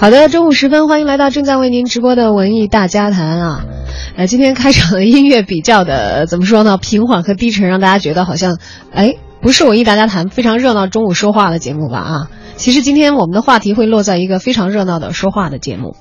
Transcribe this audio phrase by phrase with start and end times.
[0.00, 3.66] 好的，中午时分，欢迎来到正在为您直播的文艺大家谈啊。
[4.16, 6.78] 呃，今天开场的音乐比较的怎么说呢？
[6.78, 8.56] 平缓和低沉，让大家觉得好像，
[8.94, 11.98] 哎，不是文艺大家谈非常热闹中午说话的节目吧？
[11.98, 15.94] 啊，其实今天我们的话题会落在一个非常热闹的说话的节目。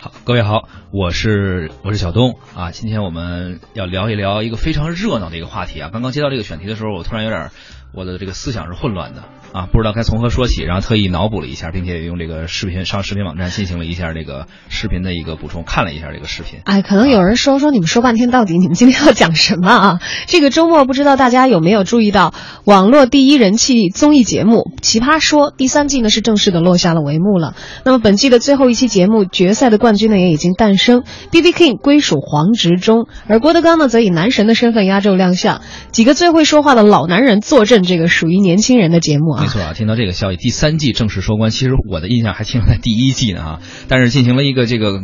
[0.00, 0.62] 好，各位好，
[0.92, 2.72] 我是我是小东啊。
[2.72, 5.90] 今天我们要聊一聊一个非常热闹的一个话题啊。
[5.92, 7.52] 刚刚接到这个选题的时候，我突然有点，
[7.94, 9.22] 我的这个思想是混乱的。
[9.52, 16.60] 啊，不知道该从何说起，然后特意脑补了一下，并且用这个视频上视频网站进行了一下这个视频的一个补充，看了一下这个视频。
[16.64, 20.00] 哎，可能有人说说你们说半天，到底你们今天要讲什么啊？
[20.26, 22.32] 这个周末不知道大家有没有注意到，
[22.64, 27.54] 网络第一人气综艺节目《奇葩说》第三季呢是正式的落下了帷幕了。
[27.84, 39.41] 那么本季的最后一期节目决赛的冠军呢也已经诞生，B B King 归属黄执中，而郭德纲呢则以男神的身份压轴亮相，几个最会说话的老男人坐镇这个属于年轻人的节目啊。
[39.42, 41.50] 没错啊，听到这个消息，第三季正式收官。
[41.50, 45.00] 其实我的印象还停留在第一季呢啊，但是进行了一个这个，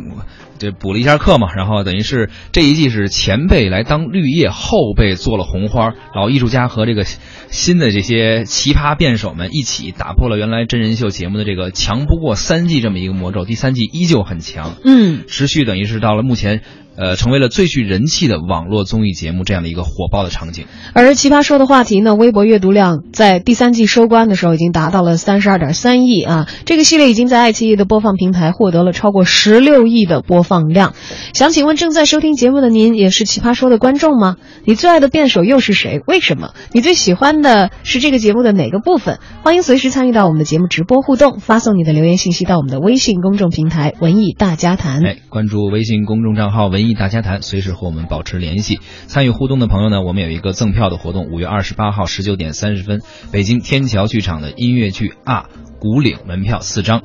[0.59, 7.03] 这补了一下课嘛，然后等于是这一季是前辈来当绿叶，后辈做了红花，老艺术家和这个
[7.49, 13.45] 新的这些奇葩辩手们一起打破了原来真人秀节目的这个强不过三季这么一个魔咒。
[13.45, 16.61] 第三季依旧很强，嗯，持续等于是到了目前。
[17.01, 20.65] 呃，成为了最具人气的网络综艺节目，这样的一个火爆的场景。
[20.91, 26.49] 而奇葩说的话题呢，微博阅读量在第三季收官的时候已经达到了三十二点三亿啊！
[26.65, 30.93] 这个系列已经在爱奇艺的播放平台获得了超过十六亿的播放放量。
[31.33, 34.35] 想请问正在收听节目的您，也是奇葩说的观众吗？
[34.65, 36.01] 你最爱的辩手又是谁？
[36.07, 36.53] 为什么？
[36.73, 39.19] 你最喜欢的是这个节目的哪个部分？
[39.43, 45.05] 欢迎随时参与到我们的节目直播互动，发送你的留言信息到我们的微信公众平台“文艺大家谈”。
[45.07, 46.95] 哎，关注微信公众账号“文艺”。
[46.99, 48.79] 大家谈，随时和我们保持联系。
[49.05, 55.45] 参与互动的朋友呢，我们有一个赠票的活动，五月二十八号十九点三十分，北京天桥剧场的音乐剧《啊
[55.79, 57.01] 古岭》门票四张。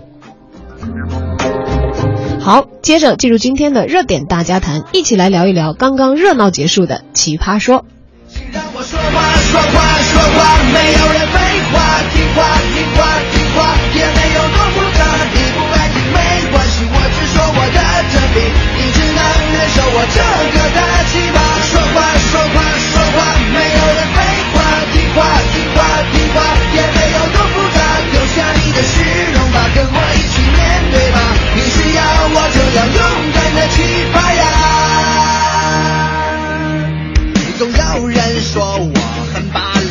[2.45, 7.87] 好，接着进入今天的热点大家谈，一起来聊一聊刚刚热闹结束的奇葩说。
[8.29, 11.41] 请让我说话说话说话，没有人废
[11.73, 12.61] 话，听话
[37.73, 38.95] 总有人说我
[39.33, 39.84] 很霸道，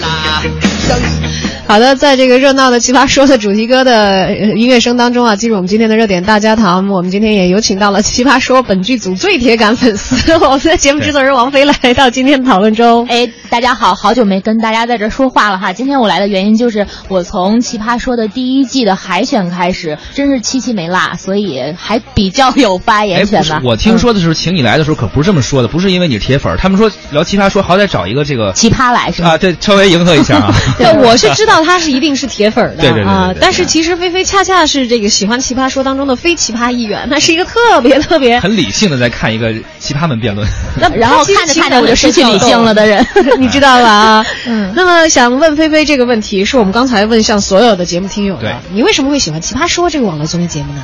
[1.74, 6.90] 好的，在这个热闹的奇葩说的主题歌的音乐声当中啊，进入我们今天的热点大家堂。
[6.90, 13.08] 我们今天也有请到了奇葩说本剧组最铁杆粉丝，我们的节目制作人王菲来到今天的讨论中。
[13.10, 15.72] 哎，大家好，好久没跟大家在这说话了哈。
[15.74, 23.62] 今天我来的原因就是我从奇葩说的第一季的海选开始，真是七期没落，所以还比较有发言权吧。
[23.64, 29.30] 我听说的时候，请你来的时候可不是这么说的，不是因为你是铁粉，他们说聊奇葩说好歹找一个这个 奇葩来是吧？
[29.30, 30.54] 啊，对，稍微迎合一下啊。
[30.78, 31.53] 对，我是知道。
[31.62, 40.48] 他是一定是铁粉的啊，但是其实菲菲恰恰是这个喜欢奇葩说当中的非奇葩一员， 那是一个特别特别很理性的在看一个奇葩们辩论，
[40.80, 43.06] 那然后看着看着我就失去理性了的人，
[43.38, 43.90] 你知道吧？
[43.90, 44.72] 啊，嗯。
[44.76, 50.84] 那么想问菲菲这个问题，是我们刚才问向所有的节目听友的，你为什么会喜欢奇葩说这个网络综艺节目呢？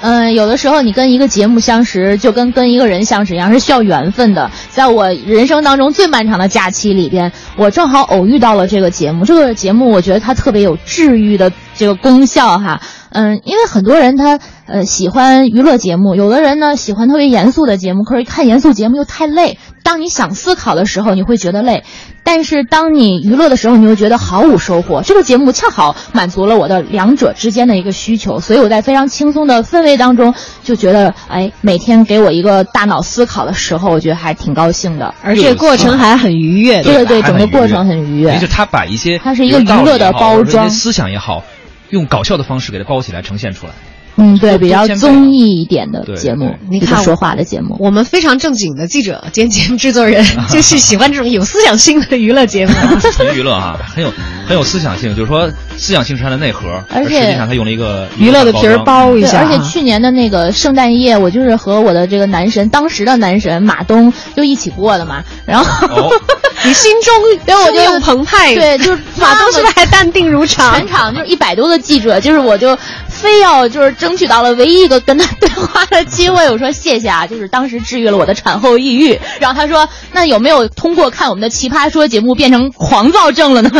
[0.00, 4.50] 嗯，有的时候你跟一个节目相识，就跟跟一个人相识一样，是需要缘分的。
[4.70, 9.24] 在我人生当中最漫长的假期里边，我正好偶遇到了这个节目。
[9.24, 12.80] 这个节目我觉得它特别有治愈的这个功效哈。
[13.16, 19.58] 嗯，因为很多人他呃喜欢娱乐节目，有的人呢喜欢特别严肃的节目，可是看严肃节目又太累。
[19.82, 21.78] 当你想思考的时候，你会觉得累；
[22.24, 25.00] 但是当你娱乐的时候，你又觉得毫无收获。
[25.00, 36.82] 这个节目恰好满足了我的两者之间的一个需求，所以我在非常轻松的氛围当中，就觉得哎，每天给我一个大脑思考的时候，我觉得还挺高兴的，而且过程还很愉悦。
[36.82, 38.36] 对对对，整个过程很愉悦。
[38.38, 41.42] 就他把一些它是一个娱乐的包装，思想也好。
[41.90, 43.72] 用搞笑的方式给它包起来，呈现出来。
[44.16, 47.76] 嗯，对，比较综艺一点的节目，你看说话的节目。
[47.78, 52.72] 我们非常正经的记者兼节目制作人， 就是喜欢这种有思想性的娱乐节目。
[53.12, 54.10] 纯娱乐哈，很有
[54.46, 59.40] 很有思想性，就是说思想性是它的内核，而且实际上它用了一个娱乐的皮儿包一下。
[59.40, 65.22] 而且去年的那个圣诞夜，我就是和我的这个男神，当时的男神马东就一起过的嘛。
[65.44, 66.10] 然后
[66.64, 67.14] 你心中
[67.44, 70.74] 对我就澎湃，对，就是马东是不是还淡定如常？
[70.78, 72.76] 全场就一百多个记者，就是我就。
[73.26, 76.48] 非要就是争取到了唯一一个跟他对话的机会。
[76.48, 79.18] 我说谢谢啊，就是当时治愈了我的产后抑郁。
[79.40, 83.70] 然后他说，那有没有通过看我们的《奇葩说》节目变成狂躁症了呢？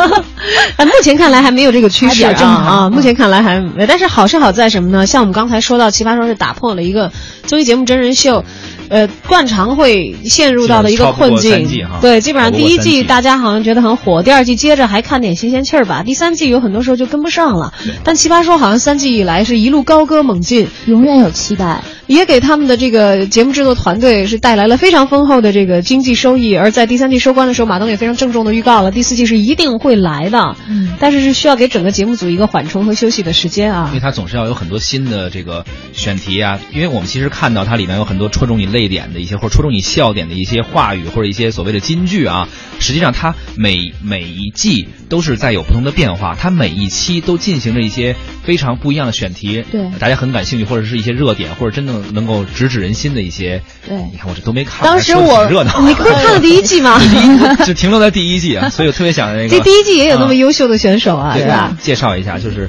[0.80, 5.04] 目前看来还没有这个趋势啊，目前看来还，但是好是好在什么呢？
[5.04, 7.12] 像我们刚才说到，《奇葩说》是打破了一个
[7.44, 8.42] 综艺节目真人秀。
[8.88, 11.68] 呃，惯常会陷入到的一个困境，
[12.00, 17.74] 对，基本上第一季大家好像觉得很火，第二季接着还看点新鲜气儿吧，第三季有很多时候就跟不上了。
[18.04, 26.54] 但奇葩说好像三季以来是一路高歌猛进，永远有期待，也给他们的这个节目制作团队是带来了非常丰厚的这个经济收益。
[26.54, 39.56] 而在第三季收官的时候，马东也非常郑重的预告了第四季是一定会来的，嗯，但是是需要给整个节目组一个缓冲和休息的时间啊，因为它总是要有很多新的这个选题啊，因为我们其实看到它里面有很多戳中你泪点的一些或者。
[39.56, 42.46] 戳中你笑点的一些话语或者一些所谓的金句啊，
[42.78, 57.00] 实际上它每每一季都是在有不同的变化，它每一期都进行着一些非常不一样的选题，对，大家很感兴趣或者是一些热点或者真正能够直指人心的一些，对，你看我这都没看，当时我热闹，你不是看了第一季吗？
[57.66, 61.76] 就停留在第一季啊， 所以我特别想那个，这第一季也有那么优秀的选手啊，对吧？
[61.82, 62.68] 介绍一下，就是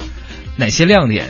[0.56, 1.26] 哪些亮点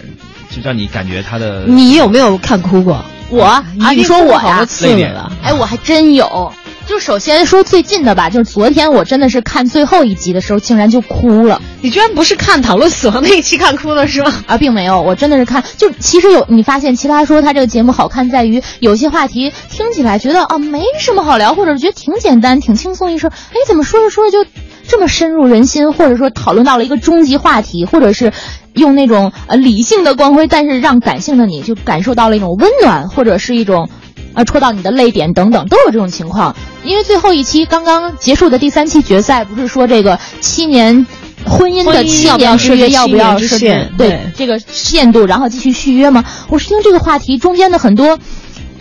[0.49, 3.03] 就让你感觉他的，你有没有看哭过？
[3.29, 3.63] 我啊，
[3.93, 5.31] 你说我呀，泪点了。
[5.43, 6.51] 哎，我还真有。
[6.87, 11.61] 就首先说最近的吧，就是昨天我真的是看最后一集的时候，竟然就哭了。
[11.81, 14.33] 你居然不是看讨论死亡那一期看哭了是吗？
[14.47, 15.61] 啊，并没有，我真的是看。
[15.75, 24.49] 就其实有你发现，奇葩说它这个节目好看在于，有些话题听起来觉得啊没什么好聊，或者觉得挺简单、挺轻松一说，哎，怎么说着说着就
[24.87, 28.31] 这么深入人心，或者说讨论到了一个终极话题，或者是。
[28.73, 33.89] 用那种呃理性的光辉，但是让感性的你就感受到了一种温暖，或者是一种，
[34.37, 36.55] 呃戳到你的泪点等等，都有这种情况。
[36.83, 41.07] 因为最后一期刚刚结束的第三期决赛，不是说这个七年
[41.43, 43.57] 婚姻的七年之约要不要设
[43.97, 46.23] 对这个限度，然后继续续约吗？
[46.49, 48.19] 我是听这个话题中间的很多，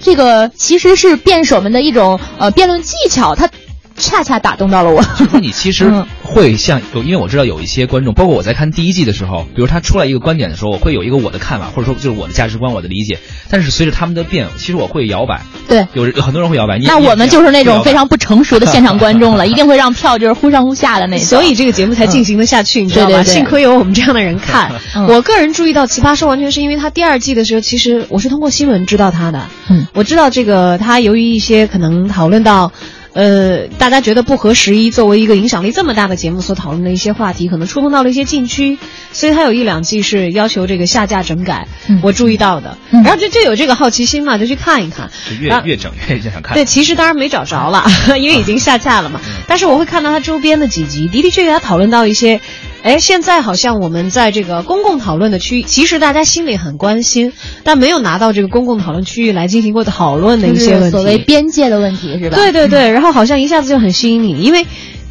[0.02, 3.48] 这个其实是辩手们的一种呃辩论技巧，它。
[3.96, 5.02] 恰恰打动到了我。
[5.18, 5.90] 就说你其实
[6.22, 13.18] 会像有，因为我知道有一些观众，包括我在看第一季的时候，比如他出来一个观点的时候，我会有一个我的看法，或者说就是我的价值观、我的理解。
[13.48, 15.42] 但是随着他们的变，其实我会摇摆。
[15.68, 16.78] 对，有有很多人会摇摆。
[16.78, 21.26] 那我们就是那种非常不成熟的 现场观众了，一定会让票就是忽上忽下的那种。
[21.26, 23.22] 所以这个节目才进行得下去，你知道吗？
[23.24, 24.72] 幸亏有我们这样的人看。
[25.08, 29.46] 我个人注意到《奇葩说》，完全是因为他第二季的时候，其实我是通过新闻知道他的。
[29.68, 32.72] 嗯，我知道这个他由于一些可能讨论到。
[33.16, 38.78] 呃，大家觉得不合时宜，作为一个影响力这么大的节目所讨论的一些话题，可能触碰到了一些禁区，
[39.10, 41.66] 所以他有一两季是要求这个下架整改，
[42.02, 42.76] 我注意到的。
[42.90, 45.10] 然后就就有这个好奇心嘛，就去看一看。
[45.40, 46.52] 越越整越想看。
[46.52, 47.86] 对，其实当然没找着了，
[48.20, 49.18] 因为已经下架了嘛。
[49.46, 52.42] 但是我会看到他周边的几集，的的确确他讨论到一些。
[52.86, 57.32] 哎，现在好像我们在这个公共讨论的区域，其实大家心里很关心，
[57.64, 62.36] 但没有拿到这个公共讨论区域来进行过讨论的一些问题，所谓边界的问题是吧？
[62.36, 64.64] 对对对，然后好像一下子就很吸引你，因为。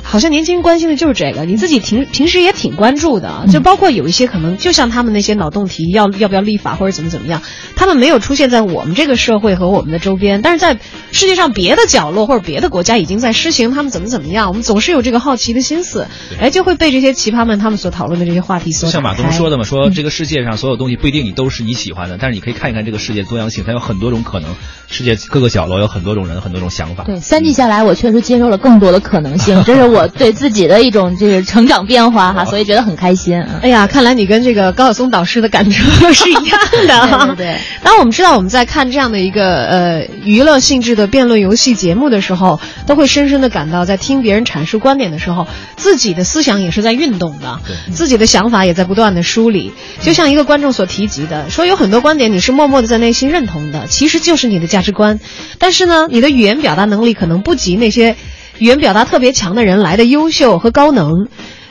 [0.08, 7.42] 好像年轻人关心的就是这个，你自己平平时也挺关注的，就包括有一些可能，就像他们那些脑洞题，要要不要立法或者怎么怎么样，
[7.76, 10.78] 他们没有出现在我们这个社会和我们的周边，但是在
[11.12, 16.08] 世界上别的角落或者别的国家已经在施行，他们怎么怎么样，我们总是有这个好奇的心思，
[16.40, 24.56] 哎，就会被这些奇葩们他们所讨论的这些话题所像马东说的嘛，说这个世界上所有东西不一定你都是你喜欢的，但是你可以看一看这个世界多样性，它有很多种可能，
[24.88, 27.04] 世界各个角落有很多种人，很多种想法。
[27.06, 30.76] 对，三季下来，我确实接受了更多的可能性， 这是我对自己的。
[30.86, 33.42] 一种就是成长变化哈，所以觉得很开心。
[33.64, 37.34] 哎呀，看来你跟这个高晓松导师的感受是一样的。
[37.36, 37.58] 对对。
[37.82, 47.60] 当我们知道我们在看这样的一个呃娱乐性质的辩论游戏节目的时候，都会深深的感到，在听别人阐述观点的时候，自己的思想也是在运动的，
[47.92, 49.74] 自己的想法也在不断的梳理。
[50.02, 55.20] 就像一个观众所提及的，说有很多观点你是默默的在内心认同的，其实就是你的价值观，
[55.58, 58.16] 但是呢，你的语言表达能力可能不及那些。
[58.60, 61.28] 语言表达特别强的人来的优秀和高能，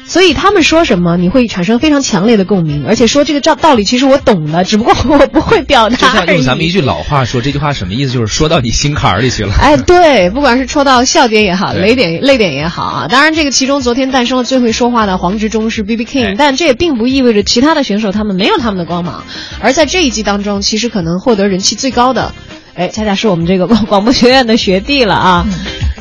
[0.07, 5.97] 所以他们说什么你会产生非常强烈的共鸣，而且说这个道道理其实我懂的，只不过我不会表达。
[5.97, 8.13] 就像用咱们一句老话说，这句话什么意思？
[8.13, 9.55] 就是说到你心坎儿里去了。
[9.59, 13.09] 哎， 对，不管是戳到笑点也好，雷点泪点也好啊。
[13.09, 19.25] 当然，这个其中昨天诞生了最会说话的黄执中是 B B King，但这也并不意味着其他的选手他们没有他们的光芒。
[19.61, 22.35] 而在这一季当中，其实可能获得人气最高的，
[22.75, 25.47] 哎，恰恰是我们这个广广播学院的学弟了啊。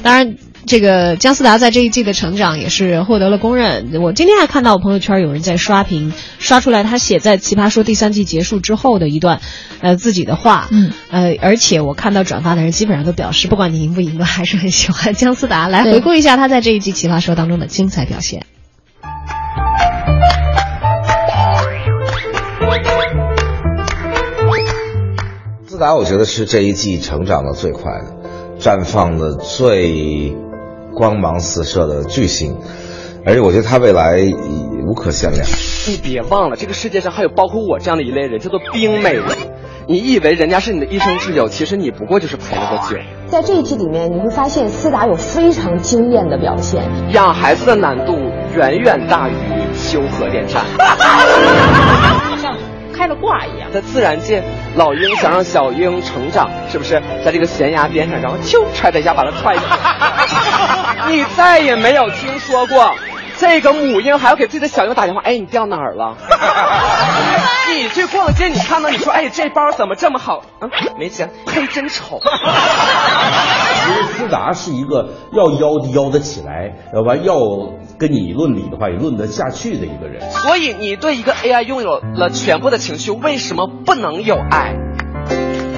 [0.04, 0.36] 当然。
[0.66, 4.02] 这个姜思达在这一季的成长也是获得了公认。
[4.02, 9.42] 我今天还看到我朋友圈有人在刷屏，刷出来他写在《奇葩说》第三季结束之后的一段，
[9.82, 10.68] 呃，自己的话。
[10.72, 10.92] 嗯。
[11.10, 15.68] 呃，而且我看到转发的人基本上都表示，不管你赢不赢，吧还是很喜欢姜思达。
[15.68, 18.46] 来回顾一下他在这一季《奇葩说》当中的精彩表现。
[25.68, 30.36] 思达，我觉得是这一季成长的最快的，绽放的最
[30.96, 32.58] 光芒四射的巨星，
[33.26, 34.20] 而且我觉得他未来
[34.88, 35.46] 无可限量。
[35.88, 39.26] 你别忘了，这个世界上还有包括我这样的一类人，叫做冰美人。
[39.86, 42.98] 你以为人家是你的一生挚友，其实你不过就是陪了个酒。
[43.28, 46.84] 在这一季里面，你会发现思达有非常惊艳的表现。
[47.12, 48.18] 养孩子的难度
[48.56, 49.34] 远远大于
[49.76, 50.64] 修核电站。
[52.42, 52.56] 像
[52.94, 53.70] 开了挂一样。
[53.74, 54.42] 在自然界，
[54.78, 59.78] 老鹰想让小鹰成长，是不是在这个悬崖边上，然后咻踹它一下，把它踹下来？
[61.12, 62.94] 你再也没有听说过。
[63.36, 66.16] 这个母婴还要给自己的小婴打电话，哎，你掉哪儿了？
[67.76, 70.44] 你去逛街，你看到你说，哎，这包怎么这么好？
[70.62, 72.20] 嗯，没钱，嘿，真丑。
[72.22, 77.16] 其实思达是一个要邀的邀得起来，要吧？
[77.16, 77.36] 要
[77.98, 80.30] 跟你论理的话也论得下去的一个人。
[80.32, 84.76] 所以你对一个 AI 拥有了全部的情绪，为什么不能有爱？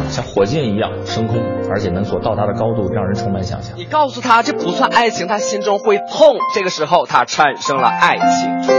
[0.10, 3.78] 像火箭一样升空，而且能所到达的高度让人充满想象。
[3.78, 6.38] 你告诉他这不算爱情，他心中会痛。
[6.54, 8.76] 这个时候他产生了爱情。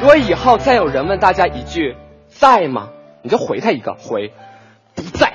[0.00, 1.96] 如果以后再有人问大家一句
[2.28, 2.88] “在吗”，
[3.22, 4.32] 你就回他一个回，
[4.94, 5.32] 不在。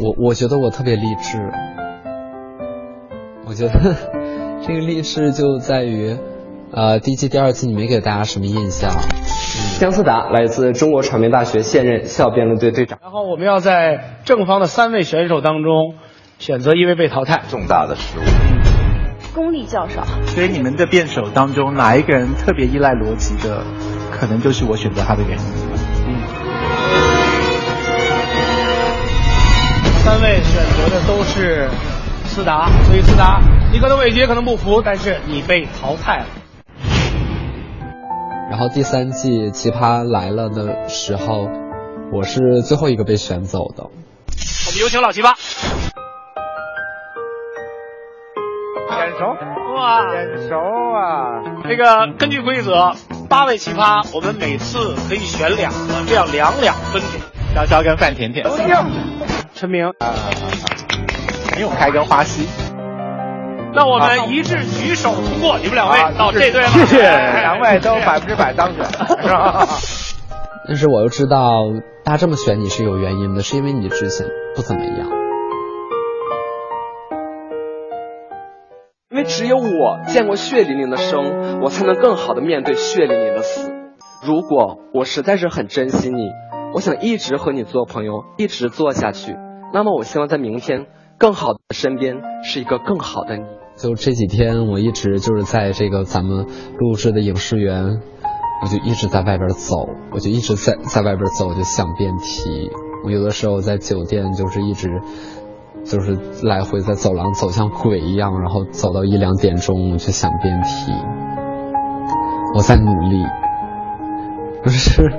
[0.00, 1.38] 我我觉得我特别励志。
[3.46, 3.96] 我觉得
[4.64, 6.16] 这个励志就在于，
[6.72, 8.92] 呃，第一季、第二季你没给大家什么印象。
[9.78, 12.98] 姜思达来自中国传媒大学，现任校辩论队队长。
[13.00, 15.94] 然后我们要在正方的三位选手当中
[16.40, 18.22] 选择一位被淘汰，重大的失误，
[19.36, 20.04] 功力较少。
[20.26, 23.62] 所以你们的辩手当中哪一个人特别依赖逻辑的，
[24.10, 25.44] 可能就是我选择他的原因。
[26.08, 26.22] 嗯，
[30.02, 31.68] 三位选择的都是
[32.24, 33.40] 思达，所以思达，
[33.72, 36.26] 你可能伟杰可能不服，但是你被淘汰了。
[38.50, 41.48] 然后第三季《奇葩来了》的时候，
[42.10, 43.84] 我是最后一个被选走的。
[43.84, 45.34] 我们有请老奇葩。
[48.90, 49.36] 眼熟
[49.76, 51.42] 哇，眼熟啊！
[51.68, 52.94] 这个根据规则，
[53.28, 57.18] 八位奇葩，我们每次可以选两个，这样两两分给。
[57.54, 58.46] 潇潇跟范甜甜，
[59.54, 59.92] 陈明，
[61.54, 62.46] 没有开跟花溪。
[63.74, 68.84] 那我们一致举手通过，你们两位到这队了，谢谢，两位都百分之百当选，
[69.22, 69.66] 是吧？
[70.66, 71.62] 但是我又知道，
[72.04, 75.08] 大家这么选你是有原因的，是因为你之前不怎么样。
[79.10, 83.70] 因为只有我见过血淋淋的生，我才能更好的面对血淋淋的死。
[84.24, 86.30] 如果我实在是很珍惜你，
[86.74, 89.36] 我想一直和你做朋友，一直做下去，
[89.72, 90.86] 那么我希望在明天。
[91.20, 93.44] 更好的身边是一个更好的你。
[93.78, 96.46] 就这几天，我一直就是在这个咱们
[96.78, 98.00] 录制的影视园，
[98.60, 102.70] 我就一直在外边走，我就一直在在外边走，我就想辩题。
[103.04, 104.88] 我有的时候在酒店，就是一直
[105.84, 110.92] 就是来回在走廊走像鬼一样，然后走到一两点钟我就想辩题。
[112.56, 113.22] 我在努力，
[114.64, 115.12] 不是，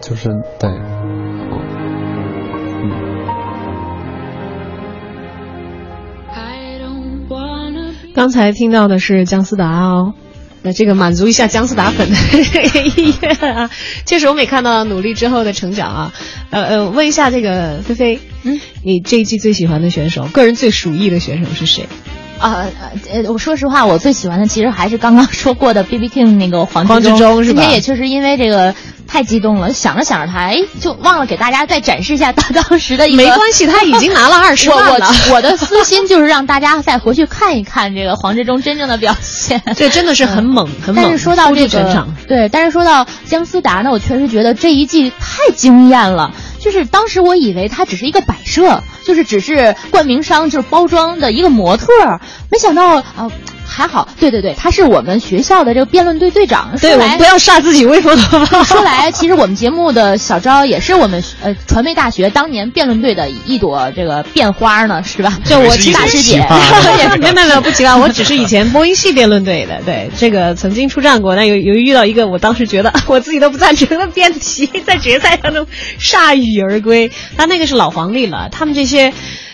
[0.00, 0.28] 就是
[0.60, 0.70] 对。
[8.22, 10.14] 刚才听到的是姜思达哦，
[10.62, 12.16] 那这个满足一下姜思达粉的
[12.94, 13.68] 意愿啊。
[14.06, 16.12] 确实，我们也看到努力之后的成长啊。
[16.50, 21.88] 呃呃，问一下这个菲菲，嗯，你这一季最喜欢的选手，个人最属意的选手是谁？
[22.38, 22.64] 啊
[23.12, 28.72] 呃，我说实话，我最喜欢的其实还是刚刚说过的 B B King 那个黄志忠，今天也确实因为这个。
[29.12, 33.18] 太激动了，想着想着他，哎，就忘了给大家再展示一下他当时的一个。
[33.18, 35.06] 没关系， 他已经拿了二十万了。
[35.28, 39.60] 我我的私心就是让大家再回去看一看这个黄志忠真正的表现。
[39.76, 41.04] 这真的是很猛，很猛。
[41.04, 46.32] 但是说到这个，对，但是说到姜思达呢，我确实觉得这一季太惊艳了。
[46.58, 51.86] 就是当时我以为他只是一个摆设，就是只是冠名商，就是包装的一个模特，
[52.50, 53.30] 没想到啊。
[53.72, 56.76] 还好，对对对，他是我们学校的这个辩论队队长。
[56.78, 58.44] 对，我们不要煞自己威风头。
[58.64, 65.38] 说来，其实我们节目的小昭也是我们呃传媒大学当年辩论队的一朵这个辩花呢，是吧？
[65.46, 66.46] 就我大师姐。
[67.18, 71.34] 没有没有不奇怪，我只是以前播音系辩论队的，对这个曾经出战过。
[71.34, 75.66] 但有有遇到一个，我当时觉得我自己都不赞成的辩题，在决赛当中
[75.98, 77.10] 铩羽而归。
[77.36, 79.12] 但那个是老黄历了，他们这些。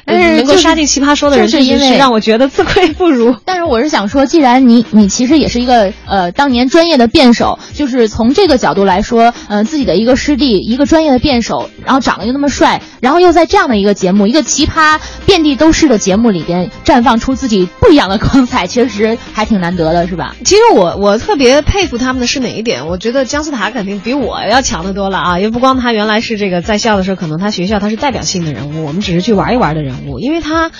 [0.08, 3.36] 但是能够杀进奇葩说的人，就是因为让我觉得自愧不如。
[3.44, 20.34] 但是我是想说，既然你你其实也是一个呃当年专业的辩手，就是从这个角度来说，呃自己的一个师弟，一个专业的辩手，然后长得又那么帅，然后又在这样的一个节目，一个奇葩遍地都是的节目里边绽放出自己不一样的光彩，确实还挺难得的，是吧？
[20.44, 22.86] 其实我我特别佩服他们的是哪一点？
[22.86, 25.38] 我觉得姜思达肯定比我要强得多了啊！
[25.38, 30.70] 因为不光他原来是这个在校的时候，可能他学校他是代表性的人物，我们只是去玩一玩的人物，因为他。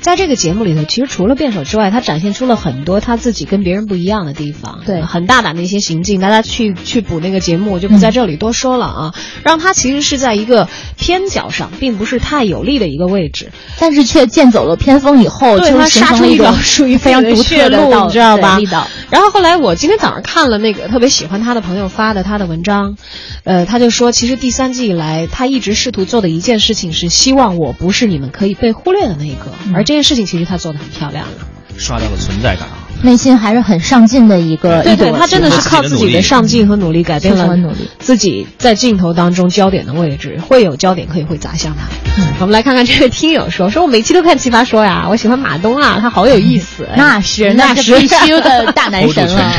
[0.00, 6.20] 在这个节目里头，其实除了辩手之外，他展现出了很多他自己跟别人不一样的地方，对，很大胆的一些行径。
[6.20, 9.14] 大家去去补那个节目，我就不在这里多说了啊。
[9.44, 18.58] 让他其实是在一个偏角上，并不是太有利的一个位置，但是却剑走了偏锋以后，对他杀出一条属于非常独特的路，你知道吧？
[18.58, 18.84] 力道。
[19.12, 22.96] 然后后来我今天早上看了那个特别喜欢他的朋友发的他的文章，
[23.44, 30.78] 呃，他就说，其实第三季以来，他一直试图做的一件事情是希望我不是你们可以被忽略的那一个，而这件事情其实他做的。
[30.82, 31.32] 很漂亮了，
[31.78, 32.81] 刷到了存在感啊！
[33.02, 37.58] 内心还是很上进的一个，对对，他真的是靠自己的上进和努力改变了
[37.98, 41.82] 自己在镜头当中焦点的位置，会有焦点可以会砸向他。
[42.16, 46.86] 嗯，我们来看看这位听友说，说我每期都看奇葩说呀，我喜欢马东啊，他好有意思。
[46.96, 49.52] 那是那是必须的大男神了。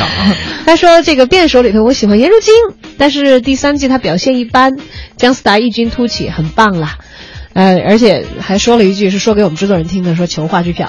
[0.64, 2.54] 他说这个辩手里头，我喜欢颜如晶，
[2.96, 4.72] 但是第三季他表现一般，
[5.18, 6.96] 姜思达异军突起，很棒啦。
[7.52, 10.88] 呃，而且还说了一句，是说给我们制作人听的，说求话剧票。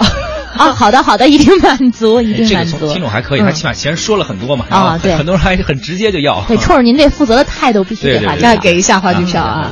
[0.57, 2.77] 啊， 好的好的，一定满足，一定满足。
[2.79, 4.65] 这个听众还可以，他起码前说了很多嘛。
[4.69, 6.43] 啊，对，很多人还很直接就要。
[6.47, 9.71] 对，冲着您这负责的态度，必须给话剧票，给一下话剧票啊。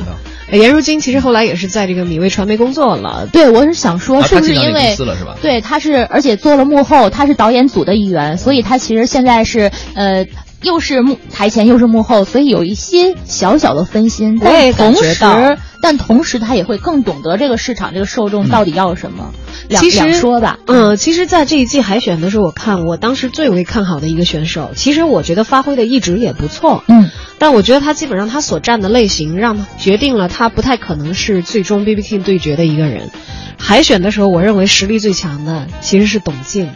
[0.52, 3.26] 颜如晶其实后来也是在这个米味传媒工作了。
[3.32, 4.96] 对，我是想说，是不是因为
[5.40, 10.26] 对他是，而且做了幕后，他是导演组的一员，所以他其实现在是呃。
[10.64, 14.38] 又是幕台前又是幕后，所以有一些小小的分心。
[14.40, 19.32] 但同时，但同时他也会更懂得这个市场、这个受众到底要什么。
[19.68, 26.82] 其实说吧，嗯，其实，在这一季海选的时候，我看我当时最为看好的一个选手，其实我觉得发挥的一直也不错。
[26.88, 33.10] 嗯，但我觉得他基本上他所占的类型，让决定了他不太可能是最终 B B King 对决的一个人。
[33.58, 36.68] 海选的时候，我认为实力最强的其实是董静，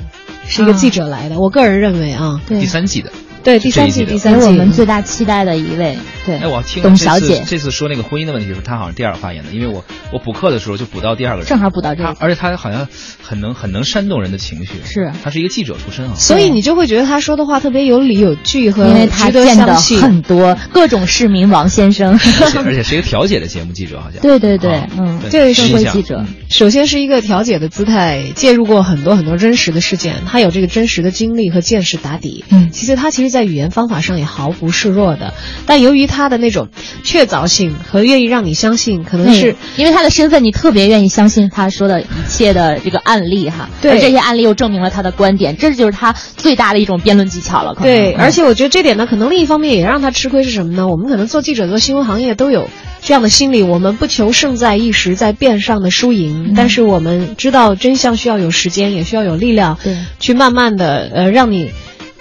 [0.47, 1.39] 是一个记者来的。
[1.39, 3.13] 我个人认为啊，对第三季的。
[3.49, 4.47] 对第三季，第三季。
[4.47, 7.43] 我们最大期待的一位，对，哎，我听董小姐。
[7.47, 12.87] 这次说那个婚姻的问题的时候，她好像第二个发言的，因为我我补课的时候就补到第二个，正好补到这个，而且她好像
[13.23, 22.21] 很能很能煽动人的情绪，是，她是一个记者出身啊，所以你就会觉得她说的话特别有理有据和因为她见的很多各种市民王先生，
[22.67, 34.19] 而且是一个调解的节目记者，好像，对对对，嗯，这位社会记者，首先是一个调解的姿态，介入过很多很多真实的事件，他有这个真实的经历和见识打底，嗯，其实他其实在语言方法上。
[34.19, 35.33] 也毫不示弱的，
[35.65, 36.71] 但由于他的那种
[37.05, 43.69] 确凿性和愿意让你相信，可能是因为他的身份，你特别愿意相信他说的一切的这个案例哈。
[43.81, 47.77] 对，这些案例又证明了他的观点，这就是他最大的一种辩论技巧了。
[47.81, 50.89] 对，而且我觉得这点呢，可能另一方面也让他吃亏是什么呢？
[50.89, 52.69] 我们可能做记者、做新闻行业都有
[53.01, 61.71] 这样的心理，我们不求胜在一时，在辩上的输赢，但是我们知道真相需要有时间，也需要有力量，对，去慢慢的呃让你。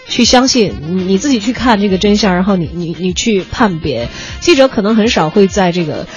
[0.09, 4.07] 去相信你，你自己去看这个真相，然后你你你去判别。
[4.39, 6.07] 记者可能很少会在这个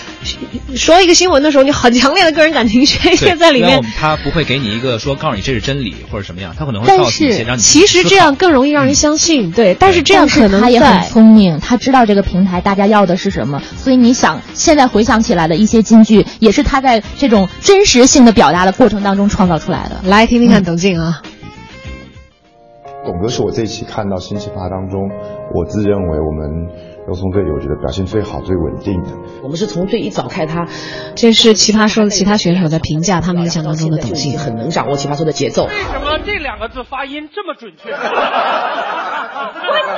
[0.77, 3.83] 说一个新闻的时候，你很强烈的个人感情宣泄在里面。
[3.99, 7.61] 他不会给你一个说告诉你这是真理或者什么样，他可能会告诉你一些让你。
[7.61, 9.75] 其实这样更容易让人相信，对。
[9.75, 20.09] 但是这样可能他也很聪明，他知道这个平台大家要的是什么，所以你想现在回想起来的一些金句，也是他在这种真实性的表达的过程当中创造出来的。
[20.09, 21.23] 来听听看董静啊。
[23.11, 25.11] 董哥是我这一期看到新奇葩当中，
[25.53, 26.71] 我自认为我们
[27.09, 29.11] 肉松这里，我觉得表现最好、最稳定的。
[29.43, 30.69] 我们是从最一早开他，
[31.17, 35.67] 这是奇葩说的其他选手在评价他们印象当中的董卿，很能掌握奇葩说的节奏。
[35.67, 37.91] 为什么这两个字发音这么准确？
[37.91, 38.07] 关键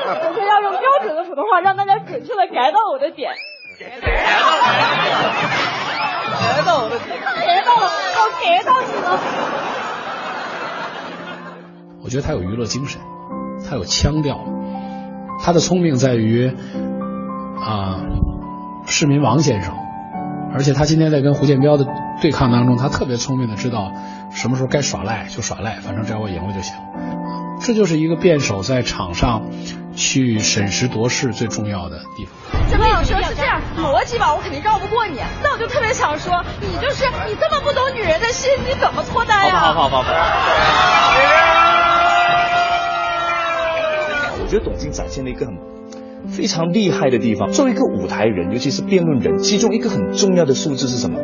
[0.09, 3.29] 时刻要用标准的普通话，让大家准确的 get 到我的点。
[3.77, 4.01] get
[6.65, 9.21] 到我的点，get 到了，我 get 到你了。
[12.05, 13.01] 我觉得他有娱乐精神，
[13.69, 14.41] 他有腔调，
[15.41, 16.53] 他的聪明在于
[17.61, 18.01] 啊，
[18.87, 19.73] 市民王先生，
[20.53, 21.87] 而且他今天在跟胡建彪的
[22.21, 23.93] 对抗当中，他特别聪明的知道
[24.33, 26.75] 什么时候该耍赖就耍赖，反正只要我赢了就行。
[27.61, 29.43] 这就是一个辩手在场上
[29.95, 32.35] 去审时度势最重要的地方。
[32.69, 35.21] 怎么有时候是这样，逻辑吧，我肯定绕不过你。
[35.41, 39.55] 那我就特别想说，你就是你这么不懂女人的心，你怎么脱单呀？
[39.55, 41.52] 好好好好好。
[44.53, 45.57] 觉得董卿展现了一个很
[46.29, 47.51] 非常厉害的地方。
[47.53, 51.19] 作为一个舞台人，尤其是辩论人，其中一个很重要的素质是什么？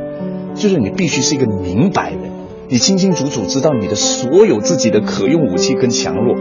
[0.54, 2.32] 就是你必须是一个明白人，
[2.70, 6.36] 你清清楚楚知道你的所有自己的可用武器跟强弱。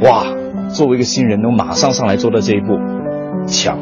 [0.00, 0.34] 哇，
[0.70, 2.78] 作为一个新人，能马上上来做到这一步，
[3.46, 3.78] 强，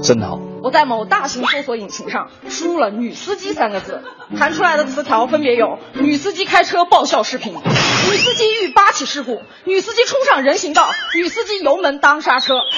[0.00, 0.40] 真好。
[0.68, 4.02] 我在某大型搜索引擎上输入了“女司机”三个字，
[4.38, 12.56] 弹出来的词条分别有：女司机开车爆笑视频，女司机遇八起事故，女司机冲上人行道，女司机油门当刹车。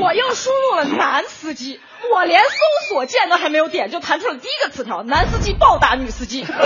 [0.00, 1.78] 我又输入了“男司机”，
[2.10, 2.48] 我连搜
[2.88, 6.46] 索键都还没有点，就弹出了第一个词条：男司机暴打女司机。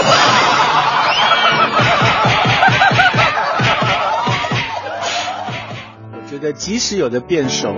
[6.14, 7.74] 我觉得即使有的辩手。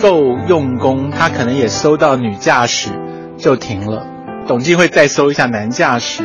[0.00, 2.90] 够用功，他可能也搜到女驾驶
[3.36, 4.06] 就停了。
[4.46, 6.24] 董卿会再搜一下男驾驶，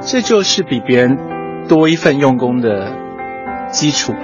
[0.00, 1.18] 这就是比别人
[1.68, 2.92] 多一份用功的
[3.70, 4.14] 基础。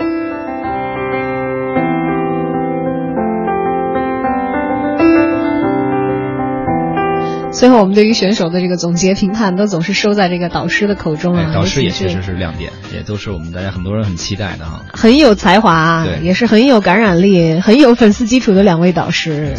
[7.64, 11.50] 最后，我们对于选手的这个总结评判，都总是收在这个导师的口中啊。
[11.54, 14.82] 导师也确实是亮点，也都是我们大家很多人很期待的哈。
[14.92, 19.54] 很有才华，对，也是很有感染力、很有粉丝基础的两位导师。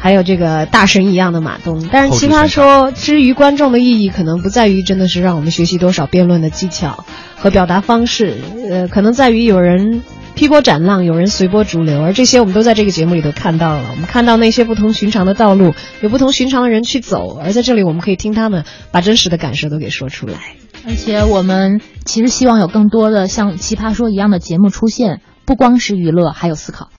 [0.00, 1.88] 还有这个大神一样的马东。
[1.92, 7.04] 但是奇葩说之于观众的意义，可能不在于真的是让我们学习多少辩论的技巧
[7.36, 10.02] 和表达方式，呃，可能在于有人。
[10.36, 13.88] 劈波斩浪，有人随波逐流，而这些我们都在这个节目里头看到了。
[13.90, 20.56] 我们看到那些不同寻常的道路，有不同寻常的人去走，而在这里我们可以听他们把真实的感受都给说出来。
[20.86, 26.90] 而且我们其实希望有更多的像《奇葩说》一样的节目出现，不光是娱乐，还有思考。